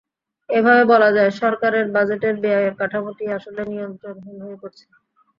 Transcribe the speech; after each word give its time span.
এভাবে 0.49 0.83
বলা 0.91 1.09
যায়, 1.17 1.31
সরকারের 1.41 1.85
বাজেটের 1.95 2.35
ব্যয়ের 2.43 2.73
কাঠামোটি 2.79 3.25
আসলে 3.37 3.61
নিয়ন্ত্রণহীন 3.71 4.37
হয়ে 4.43 4.59
পড়ছে। 4.61 4.85